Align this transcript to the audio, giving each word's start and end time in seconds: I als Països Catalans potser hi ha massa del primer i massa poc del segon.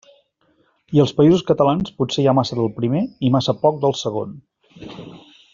I 0.97 1.01
als 1.03 1.13
Països 1.19 1.43
Catalans 1.51 1.93
potser 2.01 2.25
hi 2.25 2.27
ha 2.31 2.35
massa 2.39 2.59
del 2.63 2.73
primer 2.81 3.05
i 3.29 3.33
massa 3.39 3.59
poc 3.67 3.81
del 3.85 3.97
segon. 4.05 4.37